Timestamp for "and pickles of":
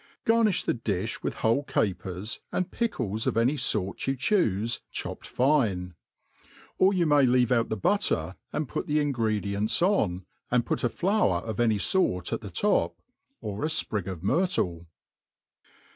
2.51-3.37